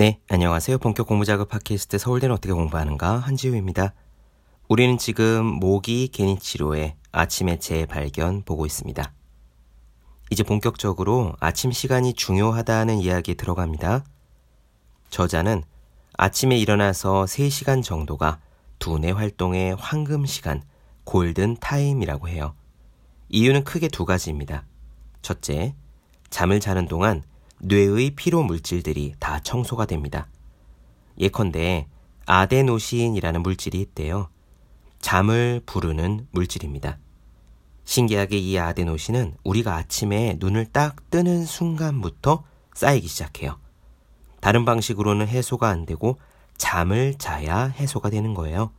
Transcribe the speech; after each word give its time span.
네, 0.00 0.18
안녕하세요. 0.30 0.78
본격 0.78 1.06
공부 1.06 1.26
작업 1.26 1.50
팟캐스트 1.50 1.98
서울대는 1.98 2.34
어떻게 2.34 2.54
공부하는가 2.54 3.18
한지우입니다. 3.18 3.92
우리는 4.66 4.96
지금 4.96 5.44
모기 5.44 6.08
개니 6.08 6.38
치료의 6.38 6.96
아침의 7.12 7.60
재발견 7.60 8.42
보고 8.44 8.64
있습니다. 8.64 9.12
이제 10.30 10.42
본격적으로 10.42 11.34
아침 11.38 11.70
시간이 11.70 12.14
중요하다는 12.14 12.96
이야기 13.00 13.34
들어갑니다. 13.34 14.04
저자는 15.10 15.64
아침에 16.16 16.56
일어나서 16.56 17.26
3시간 17.26 17.82
정도가 17.84 18.40
두뇌 18.78 19.10
활동의 19.10 19.76
황금 19.78 20.24
시간, 20.24 20.62
골든 21.04 21.58
타임이라고 21.60 22.30
해요. 22.30 22.54
이유는 23.28 23.64
크게 23.64 23.88
두 23.88 24.06
가지입니다. 24.06 24.64
첫째, 25.20 25.74
잠을 26.30 26.58
자는 26.58 26.88
동안 26.88 27.22
뇌의 27.62 28.12
피로 28.16 28.42
물질들이 28.42 29.14
다 29.18 29.40
청소가 29.40 29.86
됩니다. 29.86 30.28
예컨대 31.18 31.88
아데노신이라는 32.26 33.42
물질이 33.42 33.80
있대요. 33.80 34.28
잠을 35.00 35.60
부르는 35.66 36.26
물질입니다. 36.30 36.98
신기하게 37.84 38.38
이 38.38 38.58
아데노신은 38.58 39.34
우리가 39.44 39.76
아침에 39.76 40.36
눈을 40.38 40.66
딱 40.66 41.10
뜨는 41.10 41.44
순간부터 41.44 42.44
쌓이기 42.74 43.08
시작해요. 43.08 43.58
다른 44.40 44.64
방식으로는 44.64 45.26
해소가 45.28 45.68
안 45.68 45.86
되고 45.86 46.18
잠을 46.56 47.14
자야 47.18 47.64
해소가 47.66 48.10
되는 48.10 48.34
거예요. 48.34 48.70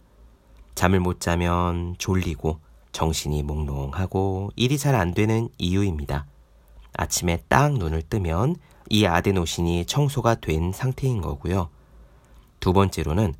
잠을 0.75 0.99
못 0.99 1.19
자면 1.19 1.95
졸리고 1.97 2.59
정신이 2.93 3.43
몽롱하고 3.43 4.51
일이 4.55 4.77
잘 4.77 4.95
안 4.95 5.13
되는 5.13 5.49
이유입니다. 5.57 6.25
아침에 6.93 7.43
딱 7.47 7.73
눈을 7.73 8.01
뜨면 8.03 8.55
이 8.89 9.05
아데노신이 9.05 9.85
청소가 9.85 10.35
된 10.35 10.71
상태인 10.71 11.21
거고요. 11.21 11.69
두 12.59 12.73
번째로는 12.73 13.33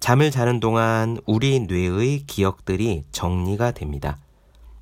잠을 0.00 0.30
자는 0.30 0.60
동안 0.60 1.18
우리 1.26 1.60
뇌의 1.60 2.24
기억들이 2.26 3.04
정리가 3.12 3.72
됩니다. 3.72 4.18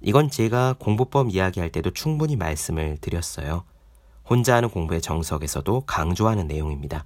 이건 0.01 0.31
제가 0.31 0.77
공부법 0.79 1.31
이야기할 1.31 1.71
때도 1.71 1.91
충분히 1.91 2.37
말씀을 2.37 2.99
드렸어요. 3.01 3.65
혼자 4.25 4.55
하는 4.55 4.69
공부의 4.69 5.01
정석에서도 5.01 5.83
강조하는 5.87 6.47
내용입니다. 6.47 7.05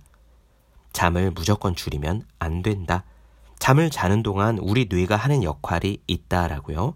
잠을 0.92 1.30
무조건 1.30 1.74
줄이면 1.74 2.26
안 2.38 2.62
된다. 2.62 3.04
잠을 3.58 3.90
자는 3.90 4.22
동안 4.22 4.58
우리 4.58 4.88
뇌가 4.90 5.16
하는 5.16 5.42
역할이 5.42 6.02
있다라고요. 6.06 6.94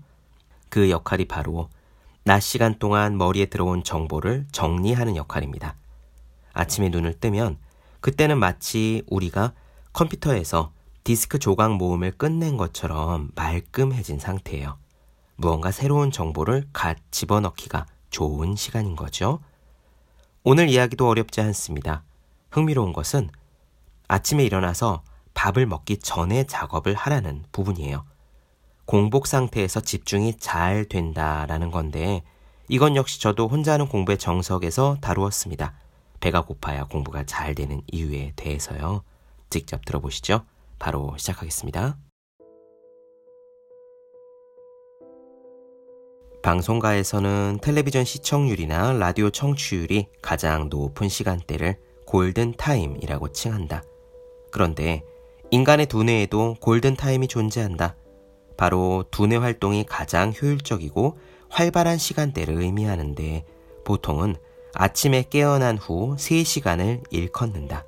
그 0.69 0.91
역할이 0.91 1.27
바로 1.27 1.71
낮 2.27 2.41
시간 2.41 2.77
동안 2.81 3.17
머리에 3.19 3.47
들어온 3.47 3.85
정보를 3.85 4.49
정리하는 4.51 5.15
역할입니다. 5.15 5.77
아침에 6.55 6.89
눈을 6.89 7.21
뜨면 7.21 7.57
그때는 8.01 8.41
마치 8.41 9.05
우리가 9.07 9.53
컴퓨터에서 9.93 10.73
디스크 11.05 11.39
조각 11.39 11.77
모음을 11.77 12.11
끝낸 12.11 12.57
것처럼 12.57 13.31
말끔해진 13.37 14.19
상태예요. 14.19 14.77
무언가 15.37 15.71
새로운 15.71 16.11
정보를 16.11 16.67
갓 16.73 16.97
집어넣기가 17.13 17.87
좋은 18.11 18.57
시간인 18.57 18.97
거죠. 18.97 19.39
오늘 20.43 20.69
이야기도 20.69 21.09
어렵지 21.09 21.41
않습니다. 21.43 22.03
흥미로운 22.51 22.93
것은 22.93 23.31
아침에 24.09 24.43
일어나서 24.43 25.05
밥을 25.35 25.67
먹기 25.67 25.99
전에 25.99 26.43
작업을 26.43 26.95
하라는 26.95 27.45
부분이에요. 27.53 28.05
공복 28.87 29.27
상태에서 29.27 29.81
집중이 29.81 30.39
잘 30.39 30.85
된다라는 30.85 31.73
건데 31.73 32.23
이건 32.69 32.95
역시 32.95 33.21
저도 33.21 33.49
혼자 33.49 33.73
하는 33.73 33.89
공부의 33.89 34.17
정석에서 34.17 34.99
다루었습니다. 35.01 35.75
배가 36.21 36.43
고파야 36.43 36.85
공부가 36.85 37.25
잘 37.25 37.55
되는 37.55 37.83
이유에 37.91 38.33
대해서요. 38.37 39.03
직접 39.51 39.85
들어보시죠. 39.85 40.45
바로 40.79 41.17
시작하겠습니다. 41.19 41.99
방송가에서는 46.45 47.59
텔레비전 47.61 48.05
시청률이나 48.05 48.93
라디오 48.93 49.31
청취율이 49.31 50.07
가장 50.23 50.69
높은 50.69 51.09
시간대를 51.09 51.77
골든 52.07 52.55
타임이라고 52.57 53.33
칭한다. 53.33 53.83
그런데 54.53 55.03
인간의 55.51 55.87
두뇌에도 55.87 56.55
골든 56.61 56.95
타임이 56.95 57.27
존재한다. 57.27 57.97
바로 58.57 59.05
두뇌 59.11 59.37
활동이 59.37 59.85
가장 59.85 60.33
효율적이고 60.33 61.19
활발한 61.49 61.99
시간대를 61.99 62.61
의미하는데 62.61 63.45
보통은 63.85 64.37
아침에 64.75 65.25
깨어난 65.29 65.79
후 65.79 66.17
3시간을 66.19 67.03
일컫는다. 67.11 67.85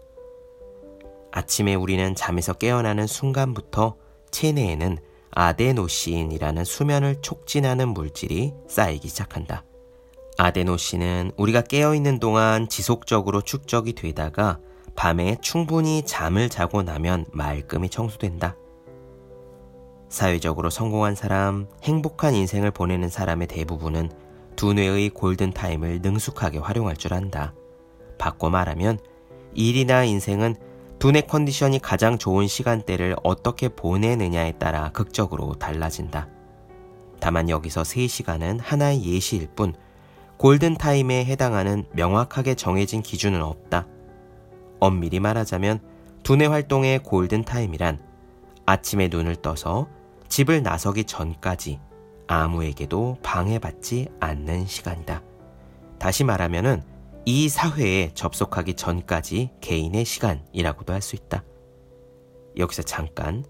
아침에 1.32 1.74
우리는 1.74 2.14
잠에서 2.14 2.54
깨어나는 2.54 3.06
순간부터 3.06 3.96
체내에는 4.30 4.98
아데노신이라는 5.30 6.64
수면을 6.64 7.20
촉진하는 7.20 7.88
물질이 7.88 8.54
쌓이기 8.68 9.08
시작한다. 9.08 9.64
아데노신은 10.38 11.32
우리가 11.36 11.62
깨어있는 11.62 12.20
동안 12.20 12.68
지속적으로 12.68 13.42
축적이 13.42 13.92
되다가 13.94 14.58
밤에 14.96 15.36
충분히 15.42 16.02
잠을 16.04 16.48
자고 16.48 16.82
나면 16.82 17.26
말끔히 17.32 17.88
청소된다. 17.88 18.56
사회적으로 20.08 20.70
성공한 20.70 21.14
사람, 21.14 21.66
행복한 21.82 22.34
인생을 22.34 22.70
보내는 22.70 23.08
사람의 23.08 23.46
대부분은 23.48 24.10
두뇌의 24.56 25.10
골든타임을 25.10 26.00
능숙하게 26.02 26.58
활용할 26.58 26.96
줄 26.96 27.14
안다. 27.14 27.54
바꿔 28.18 28.50
말하면 28.50 28.98
일이나 29.54 30.04
인생은 30.04 30.56
두뇌 30.98 31.22
컨디션이 31.22 31.78
가장 31.78 32.18
좋은 32.18 32.48
시간대를 32.48 33.16
어떻게 33.22 33.68
보내느냐에 33.68 34.52
따라 34.52 34.90
극적으로 34.90 35.54
달라진다. 35.54 36.28
다만 37.20 37.48
여기서 37.48 37.82
3시간은 37.82 38.58
하나의 38.60 39.04
예시일 39.04 39.48
뿐 39.54 39.74
골든타임에 40.38 41.24
해당하는 41.24 41.84
명확하게 41.92 42.54
정해진 42.54 43.02
기준은 43.02 43.42
없다. 43.42 43.86
엄밀히 44.80 45.20
말하자면 45.20 45.80
두뇌 46.22 46.46
활동의 46.46 47.00
골든타임이란 47.02 48.00
아침에 48.66 49.08
눈을 49.08 49.36
떠서 49.36 49.88
집을 50.28 50.62
나서기 50.62 51.04
전까지 51.04 51.80
아무에게도 52.26 53.18
방해받지 53.22 54.08
않는 54.20 54.66
시간이다. 54.66 55.22
다시 55.98 56.24
말하면은 56.24 56.82
이 57.24 57.48
사회에 57.48 58.12
접속하기 58.14 58.74
전까지 58.74 59.50
개인의 59.60 60.04
시간이라고도 60.04 60.92
할 60.92 61.02
수 61.02 61.16
있다. 61.16 61.44
여기서 62.56 62.82
잠깐 62.82 63.44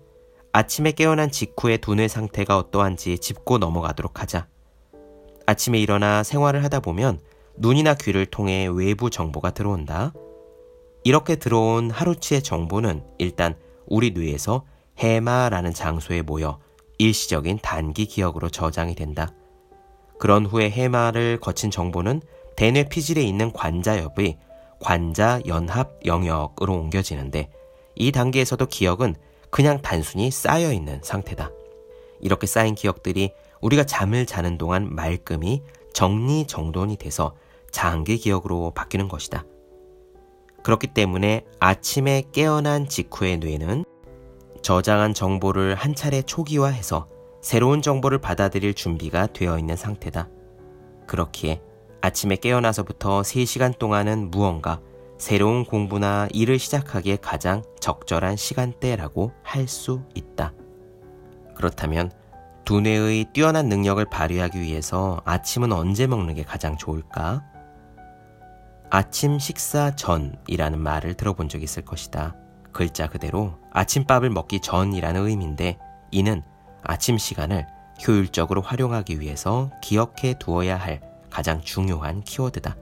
아침에 0.53 0.93
깨어난 0.93 1.31
직후의 1.31 1.79
두뇌 1.79 2.09
상태가 2.09 2.59
어떠한지 2.59 3.19
짚고 3.19 3.59
넘어가도록 3.59 4.21
하자. 4.21 4.49
아침에 5.47 5.79
일어나 5.79 6.23
생활을 6.23 6.65
하다 6.65 6.81
보면 6.81 7.21
눈이나 7.57 7.95
귀를 7.95 8.27
통해 8.27 8.69
외부 8.71 9.11
정보가 9.11 9.51
들어온다. 9.51 10.13
이렇게 11.05 11.37
들어온 11.37 11.91
하루치의 11.91 12.43
정보는 12.43 13.05
일단 13.19 13.57
우리 13.87 14.11
뇌에서 14.11 14.65
해마라는 14.99 15.73
장소에 15.73 16.23
모여 16.23 16.59
일시적인 16.99 17.61
단기 17.63 18.07
기억으로 18.07 18.49
저장이 18.49 18.95
된다. 18.95 19.33
그런 20.19 20.45
후에 20.45 20.69
해마를 20.71 21.39
거친 21.41 21.71
정보는 21.71 22.21
대뇌 22.57 22.89
피질에 22.89 23.23
있는 23.23 23.53
관자엽의 23.53 24.37
관자 24.81 25.41
연합 25.47 26.01
영역으로 26.05 26.75
옮겨지는데 26.75 27.51
이 27.95 28.13
단계에서도 28.13 28.67
기억은 28.67 29.15
그냥 29.51 29.81
단순히 29.81 30.31
쌓여 30.31 30.73
있는 30.73 31.01
상태다. 31.03 31.51
이렇게 32.21 32.47
쌓인 32.47 32.75
기억들이 32.75 33.33
우리가 33.61 33.85
잠을 33.85 34.27
자는 34.27 34.59
동안 34.59 34.89
말끔히 34.95 35.63
정리정돈이 35.95 36.97
돼서 36.97 37.35
장기 37.71 38.19
기억으로 38.19 38.73
바뀌는 38.73 39.09
것이다. 39.09 39.45
그렇기 40.63 40.89
때문에 40.89 41.45
아침에 41.61 42.25
깨어난 42.33 42.89
직후의 42.89 43.39
뇌는 43.39 43.85
저장한 44.63 45.15
정보를 45.15 45.75
한 45.75 45.95
차례 45.95 46.23
초기화해서 46.23 47.09
새로운 47.41 47.83
정보를 47.83 48.19
받아들일 48.19 48.75
준비가 48.75 49.27
되어 49.27 49.59
있는 49.59 49.77
상태다. 49.77 50.29
그렇기에 51.07 51.63
아침에 52.01 52.37
깨어나서부터 52.37 53.23
3시간 53.23 53.79
동안은 53.79 54.31
무언가 54.31 54.81
새로운 55.19 55.65
공부나 55.65 56.29
일을 56.33 56.59
시작하기에 56.59 57.17
가장 57.17 57.63
적절한 57.81 58.37
시간대라고 58.37 59.33
할 59.43 59.67
수 59.67 60.03
있다. 60.15 60.53
그렇다면 61.57 62.13
두뇌의 62.65 63.33
뛰어난 63.33 63.69
능력을 63.69 64.05
발휘하기 64.05 64.61
위해서 64.61 65.21
아침은 65.25 65.73
언제 65.73 66.07
먹는 66.07 66.35
게 66.35 66.45
가장 66.45 66.77
좋을까? 66.77 67.43
아침 68.91 69.39
식사 69.39 69.95
전이라는 69.97 70.79
말을 70.79 71.15
들어본 71.15 71.49
적 71.49 71.63
있을 71.63 71.85
것이다. 71.85 72.37
글자 72.79 73.09
그대로 73.09 73.59
아침밥을 73.73 74.31
먹기 74.31 74.61
전이라는 74.61 75.27
의미인데 75.27 75.81
이는 76.13 76.45
아침 76.85 77.19
시간을 77.19 77.67
효율적으로 78.07 78.61
활용하기 78.63 79.19
위해서 79.19 79.73
기억해 79.83 80.39
두어야 80.39 80.77
할 80.77 81.01
가장 81.29 81.61
중요한 81.61 82.23
키워드다. 82.23 82.77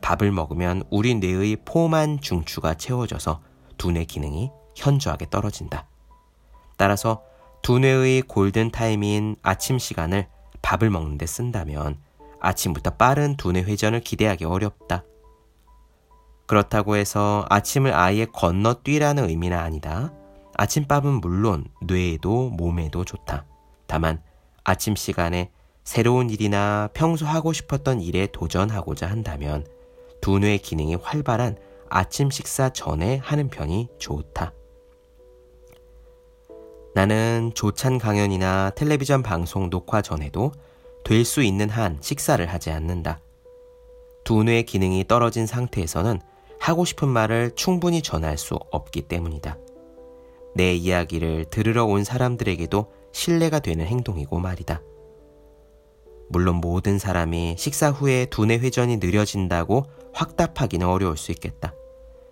밥을 0.00 0.32
먹으면 0.32 0.82
우리 0.90 1.14
뇌의 1.14 1.58
포만 1.64 2.20
중추가 2.20 2.74
채워져서 2.74 3.42
두뇌 3.78 4.06
기능이 4.06 4.50
현저하게 4.74 5.30
떨어진다. 5.30 5.86
따라서 6.76 7.22
두뇌의 7.62 8.22
골든 8.22 8.72
타임인 8.72 9.36
아침 9.42 9.78
시간을 9.78 10.26
밥을 10.62 10.90
먹는데 10.90 11.26
쓴다면 11.26 11.98
아침부터 12.40 12.96
빠른 12.96 13.36
두뇌 13.36 13.62
회전을 13.62 14.00
기대하기 14.00 14.44
어렵다. 14.46 15.04
그렇다고 16.46 16.96
해서 16.96 17.46
아침을 17.48 17.94
아예 17.94 18.26
건너뛰라는 18.26 19.28
의미는 19.28 19.56
아니다. 19.56 20.12
아침밥은 20.56 21.20
물론 21.20 21.64
뇌에도 21.82 22.50
몸에도 22.50 23.04
좋다. 23.04 23.44
다만 23.86 24.22
아침 24.62 24.94
시간에 24.96 25.50
새로운 25.84 26.30
일이나 26.30 26.88
평소 26.94 27.26
하고 27.26 27.52
싶었던 27.52 28.00
일에 28.00 28.26
도전하고자 28.26 29.08
한다면 29.08 29.66
두뇌 30.20 30.58
기능이 30.58 30.94
활발한 30.94 31.56
아침 31.90 32.30
식사 32.30 32.70
전에 32.70 33.18
하는 33.18 33.48
편이 33.48 33.88
좋다. 33.98 34.52
나는 36.94 37.50
조찬 37.54 37.98
강연이나 37.98 38.70
텔레비전 38.70 39.22
방송 39.22 39.68
녹화 39.68 40.00
전에도 40.00 40.52
될 41.04 41.24
수 41.24 41.42
있는 41.42 41.68
한 41.68 41.98
식사를 42.00 42.44
하지 42.46 42.70
않는다. 42.70 43.20
두뇌 44.24 44.62
기능이 44.62 45.04
떨어진 45.06 45.46
상태에서는 45.46 46.20
하고 46.64 46.86
싶은 46.86 47.08
말을 47.08 47.50
충분히 47.56 48.00
전할 48.00 48.38
수 48.38 48.54
없기 48.54 49.02
때문이다. 49.02 49.58
내 50.54 50.74
이야기를 50.74 51.44
들으러 51.50 51.84
온 51.84 52.04
사람들에게도 52.04 52.90
신뢰가 53.12 53.58
되는 53.58 53.84
행동이고 53.84 54.38
말이다. 54.38 54.80
물론 56.30 56.56
모든 56.56 56.98
사람이 56.98 57.56
식사 57.58 57.90
후에 57.90 58.24
두뇌 58.30 58.56
회전이 58.60 58.96
느려진다고 58.96 59.84
확답하기는 60.14 60.86
어려울 60.86 61.18
수 61.18 61.32
있겠다. 61.32 61.74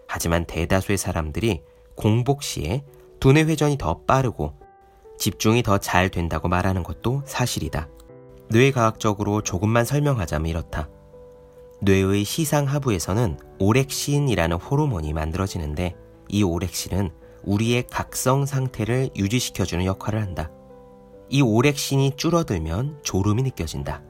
하지만 0.08 0.46
대다수의 0.46 0.96
사람들이 0.96 1.60
공복 1.94 2.42
시에 2.42 2.84
두뇌 3.20 3.42
회전이 3.42 3.76
더 3.76 4.00
빠르고 4.06 4.54
집중이 5.18 5.62
더 5.62 5.76
잘 5.76 6.08
된다고 6.08 6.48
말하는 6.48 6.82
것도 6.84 7.20
사실이다. 7.26 7.86
뇌과학적으로 8.48 9.42
조금만 9.42 9.84
설명하자면 9.84 10.48
이렇다. 10.48 10.88
뇌의 11.84 12.24
시상 12.24 12.66
하부에서는 12.66 13.38
오렉신이라는 13.58 14.56
호르몬이 14.56 15.12
만들어지는데 15.12 15.96
이 16.28 16.44
오렉신은 16.44 17.10
우리의 17.42 17.88
각성 17.90 18.46
상태를 18.46 19.10
유지시켜주는 19.16 19.84
역할을 19.84 20.22
한다. 20.22 20.52
이 21.28 21.42
오렉신이 21.42 22.12
줄어들면 22.16 23.00
졸음이 23.02 23.42
느껴진다. 23.42 24.00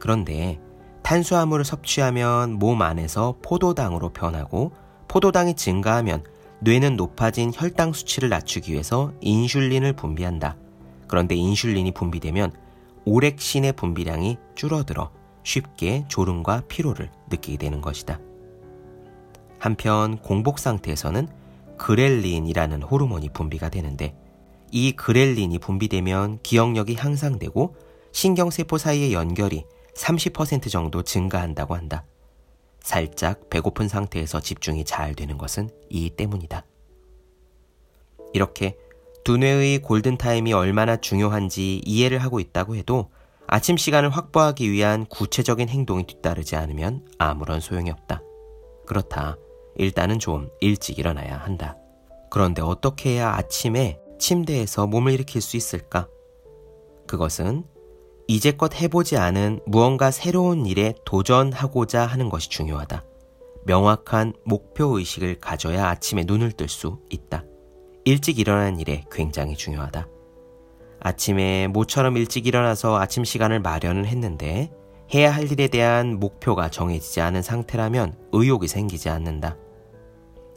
그런데 0.00 0.58
탄수화물을 1.04 1.64
섭취하면 1.64 2.54
몸 2.54 2.82
안에서 2.82 3.36
포도당으로 3.42 4.12
변하고 4.12 4.72
포도당이 5.06 5.54
증가하면 5.54 6.24
뇌는 6.62 6.96
높아진 6.96 7.52
혈당 7.54 7.92
수치를 7.92 8.28
낮추기 8.28 8.72
위해서 8.72 9.12
인슐린을 9.20 9.92
분비한다. 9.92 10.56
그런데 11.06 11.36
인슐린이 11.36 11.92
분비되면 11.92 12.52
오렉신의 13.04 13.74
분비량이 13.74 14.36
줄어들어 14.56 15.12
쉽게 15.44 16.04
졸음과 16.08 16.64
피로를 16.68 17.10
느끼게 17.30 17.58
되는 17.58 17.80
것이다. 17.80 18.18
한편 19.58 20.18
공복 20.18 20.58
상태에서는 20.58 21.28
그렐린이라는 21.78 22.82
호르몬이 22.82 23.28
분비가 23.28 23.68
되는데 23.68 24.16
이 24.72 24.92
그렐린이 24.92 25.58
분비되면 25.58 26.40
기억력이 26.42 26.96
향상되고 26.96 27.76
신경세포 28.12 28.78
사이의 28.78 29.12
연결이 29.12 29.64
30% 29.94 30.70
정도 30.70 31.02
증가한다고 31.02 31.74
한다. 31.74 32.04
살짝 32.80 33.48
배고픈 33.48 33.88
상태에서 33.88 34.40
집중이 34.40 34.84
잘 34.84 35.14
되는 35.14 35.38
것은 35.38 35.70
이 35.88 36.10
때문이다. 36.10 36.66
이렇게 38.34 38.76
두뇌의 39.24 39.78
골든타임이 39.78 40.52
얼마나 40.52 40.96
중요한지 40.96 41.80
이해를 41.86 42.18
하고 42.18 42.40
있다고 42.40 42.76
해도 42.76 43.10
아침 43.46 43.76
시간을 43.76 44.10
확보하기 44.10 44.70
위한 44.70 45.06
구체적인 45.06 45.68
행동이 45.68 46.06
뒤따르지 46.06 46.56
않으면 46.56 47.06
아무런 47.18 47.60
소용이 47.60 47.90
없다. 47.90 48.22
그렇다. 48.86 49.36
일단은 49.76 50.18
좀 50.18 50.50
일찍 50.60 50.98
일어나야 50.98 51.36
한다. 51.36 51.76
그런데 52.30 52.62
어떻게 52.62 53.10
해야 53.10 53.34
아침에 53.34 53.98
침대에서 54.18 54.86
몸을 54.86 55.12
일으킬 55.12 55.40
수 55.40 55.56
있을까? 55.56 56.08
그것은 57.06 57.64
이제껏 58.26 58.74
해보지 58.74 59.16
않은 59.18 59.60
무언가 59.66 60.10
새로운 60.10 60.64
일에 60.64 60.94
도전하고자 61.04 62.06
하는 62.06 62.30
것이 62.30 62.48
중요하다. 62.48 63.04
명확한 63.66 64.34
목표 64.44 64.98
의식을 64.98 65.40
가져야 65.40 65.88
아침에 65.88 66.24
눈을 66.26 66.52
뜰 66.52 66.68
수 66.68 66.98
있다. 67.10 67.44
일찍 68.04 68.38
일어나는 68.38 68.80
일에 68.80 69.04
굉장히 69.10 69.56
중요하다. 69.56 70.08
아침에 71.04 71.66
모처럼 71.66 72.16
일찍 72.16 72.46
일어나서 72.46 72.98
아침 72.98 73.24
시간을 73.24 73.60
마련을 73.60 74.06
했는데 74.06 74.70
해야 75.12 75.30
할 75.30 75.52
일에 75.52 75.68
대한 75.68 76.18
목표가 76.18 76.70
정해지지 76.70 77.20
않은 77.20 77.42
상태라면 77.42 78.14
의욕이 78.32 78.68
생기지 78.68 79.10
않는다. 79.10 79.58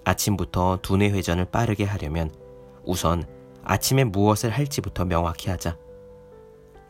아침부터 0.06 0.80
두뇌 0.82 1.10
회전을 1.10 1.46
빠르게 1.52 1.84
하려면 1.84 2.32
우선 2.86 3.26
아침에 3.66 4.06
무엇을 4.06 4.50
할지부터 4.50 5.04
명확히 5.04 5.50
하자. 5.50 5.78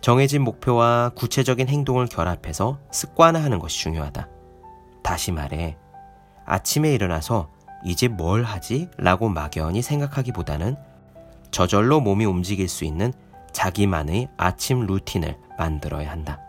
정해진 0.02 0.44
목표와 0.44 1.10
구체적인 1.16 1.68
행동을 1.68 2.06
결합해서 2.06 2.78
습관화하는 2.92 3.58
것이 3.58 3.80
중요하다. 3.80 4.30
다시 5.02 5.32
말해, 5.32 5.78
아침에 6.46 6.94
일어나서 6.94 7.50
이제 7.84 8.08
뭘 8.08 8.44
하지? 8.44 8.88
라고 8.98 9.30
막연히 9.30 9.82
생각하기보다는 9.82 10.76
저절로 11.50 12.02
몸이 12.02 12.26
움직일 12.26 12.70
수 12.70 12.86
있는 12.86 13.14
자기만의 13.58 14.30
아침 14.38 14.82
루틴을 14.82 15.36
만들어야 15.58 16.12
한다. 16.12 16.40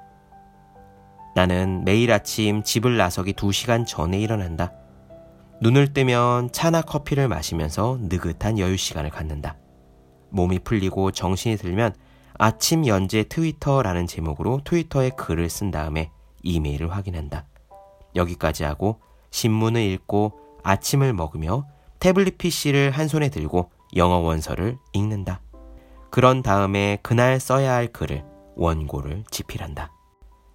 나는 1.34 1.82
매일 1.86 2.12
아침 2.12 2.62
집을 2.62 2.98
나서기 2.98 3.32
2시간 3.32 3.86
전에 3.86 4.20
일어난다. 4.20 4.74
눈을 5.62 5.94
뜨면 5.94 6.52
차나 6.52 6.82
커피를 6.82 7.26
마시면서 7.28 7.96
느긋한 8.02 8.58
여유 8.58 8.76
시간을 8.76 9.08
갖는다. 9.08 9.56
몸이 10.28 10.58
풀리고 10.58 11.12
정신이 11.12 11.56
들면 11.56 11.94
아침 12.34 12.86
연재 12.86 13.24
트위터라는 13.30 14.06
제목으로 14.06 14.60
트위터에 14.64 15.08
글을 15.10 15.48
쓴 15.48 15.70
다음에 15.70 16.10
이메일을 16.42 16.92
확인한다. 16.92 17.46
여기까지 18.16 18.64
하고 18.64 19.00
신문을 19.30 19.80
읽고 19.80 20.38
아침을 20.62 21.14
먹으며 21.14 21.64
태블릿 22.00 22.36
PC를 22.36 22.90
한 22.90 23.08
손에 23.08 23.30
들고 23.30 23.70
영어 23.96 24.18
원서를 24.18 24.76
읽는다. 24.92 25.40
그런 26.10 26.42
다음에 26.42 26.98
그날 27.02 27.38
써야 27.40 27.74
할 27.74 27.88
글을 27.88 28.24
원고를 28.56 29.24
집필한다. 29.30 29.92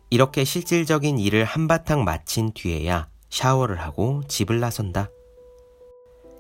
이렇게 0.10 0.44
실질적인 0.44 1.18
일을 1.20 1.44
한바탕 1.44 2.04
마친 2.04 2.52
뒤에야 2.54 3.08
샤워를 3.30 3.80
하고 3.82 4.22
집을 4.28 4.60
나선다. 4.60 5.10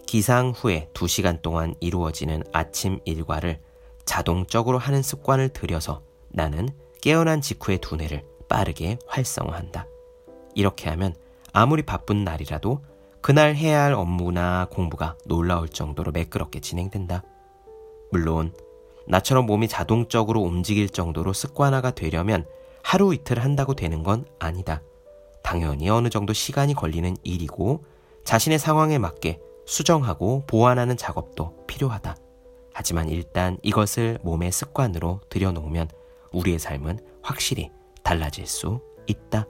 기상 0.06 0.52
후에 0.56 0.90
2시간 0.94 1.42
동안 1.42 1.74
이루어지는 1.80 2.44
아침 2.52 3.00
일과를 3.06 3.62
자동적으로 4.06 4.78
하는 4.78 5.02
습관을 5.02 5.50
들여서 5.50 6.04
나는 6.30 6.70
깨어난 7.02 7.42
직후의 7.42 7.80
두뇌를 7.80 8.24
빠르게 8.48 9.00
활성화한다. 9.08 9.88
이렇게 10.54 10.90
하면 10.90 11.16
아무리 11.52 11.82
바쁜 11.82 12.24
날이라도 12.24 12.84
그날 13.22 13.56
해야 13.56 13.84
할 13.84 13.94
업무나 13.94 14.68
공부가 14.70 15.18
놀라울 15.26 15.70
정도로 15.70 16.12
매끄럽게 16.12 16.60
진행된다. 16.60 17.24
물론 18.12 18.54
나처럼 19.08 19.46
몸이 19.46 19.68
자동적으로 19.68 20.42
움직일 20.42 20.90
정도로 20.90 21.34
습관화가 21.34 21.92
되려면 21.92 22.46
하루 22.84 23.14
이틀 23.14 23.40
한다고 23.40 23.74
되는 23.74 24.04
건 24.04 24.26
아니다. 24.40 24.82
당연히 25.44 25.90
어느 25.90 26.10
정도 26.10 26.34
시간이 26.34 26.74
걸리는 26.74 27.16
일이고 27.24 27.84
자신의 28.24 28.60
상황에 28.60 28.98
맞게 28.98 29.40
수정하고 29.66 30.44
보완하는 30.48 30.98
작업도 30.98 31.66
필요하다. 31.68 32.16
하지만 32.74 33.10
일단 33.10 33.58
이것을 33.62 34.20
몸의 34.24 34.52
습관으로 34.52 35.22
들여놓으면 35.30 35.90
우리의 36.32 36.60
삶은 36.60 37.00
확실히 37.22 37.72
달라질 38.04 38.48
수 38.48 38.82
있다. 39.08 39.48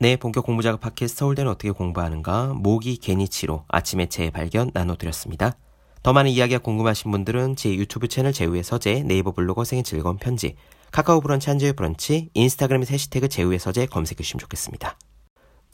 네, 0.00 0.16
본격 0.16 0.46
공부작업 0.46 0.80
팟캐스트 0.80 1.18
서울대는 1.18 1.50
어떻게 1.50 1.72
공부하는가 1.72 2.54
모기 2.54 2.98
개니치로 2.98 3.64
아침에 3.66 4.06
재발견 4.06 4.70
나눠드렸습니다. 4.72 5.56
더 6.04 6.12
많은 6.12 6.30
이야기가 6.30 6.60
궁금하신 6.60 7.10
분들은 7.10 7.56
제 7.56 7.74
유튜브 7.74 8.06
채널 8.06 8.32
제우의 8.32 8.62
서재, 8.62 9.02
네이버 9.02 9.32
블로그 9.32 9.64
생의 9.64 9.82
즐거운 9.82 10.16
편지, 10.16 10.54
카카오 10.92 11.20
브런치 11.20 11.50
한주의 11.50 11.72
브런치, 11.72 12.30
인스타그램의 12.32 12.86
해시태그 12.88 13.28
제우의 13.28 13.58
서재 13.58 13.86
검색해 13.86 14.18
주시면 14.22 14.38
좋겠습니다. 14.38 14.96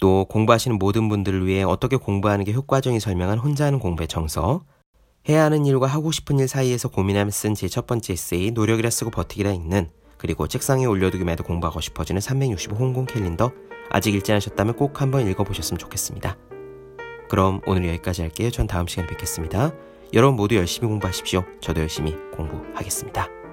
또 0.01 0.25
공부하시는 0.25 0.79
모든 0.79 1.11
분들을 1.11 1.47
위해 1.47 1.63
어떻게 1.63 1.97
공부하는 1.97 2.47
게 2.47 2.53
효과적인 2.55 3.01
설명한 3.01 3.39
혼자 3.39 3.67
하는 3.67 3.79
공부의 3.79 4.09
정석, 4.09 4.65
해야 5.29 5.45
하는 5.45 5.67
일과 5.67 5.87
하고 5.87 6.11
싶은 6.13 6.39
일 6.39 6.49
사이에서 6.49 6.89
고민하며 6.89 7.31
쓴 7.31 7.55
제 7.55 7.69
첫 7.69 7.87
번째 7.87 8.15
에세이 8.15 8.53
노력이라 8.53 8.89
쓰고 8.89 9.11
버티기라 9.11 9.53
읽는 9.53 9.91
그리고 10.17 10.49
책상에 10.49 10.87
올려두기만 10.87 11.33
해도 11.33 11.45
공부하고 11.45 11.83
싶어지는 11.83 12.23
365 12.23 12.75
홍콩 12.77 13.05
캘린더 13.05 13.53
아직 13.95 14.13
읽지 14.13 14.33
않으셨다면 14.33 14.75
꼭 14.75 15.01
한번 15.01 15.25
읽어보셨으면 15.29 15.79
좋겠습니다. 15.79 16.37
그럼 17.29 17.61
오늘 17.65 17.87
여기까지 17.91 18.23
할게요. 18.23 18.51
전 18.51 18.67
다음 18.67 18.89
시간에 18.89 19.07
뵙겠습니다. 19.07 19.73
여러분 20.13 20.35
모두 20.35 20.57
열심히 20.57 20.89
공부하십시오. 20.89 21.45
저도 21.61 21.81
열심히 21.81 22.17
공부하겠습니다. 22.33 23.44